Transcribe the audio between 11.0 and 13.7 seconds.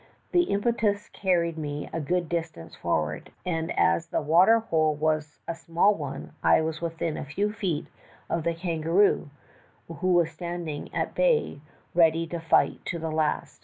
bay ready to fight to the last.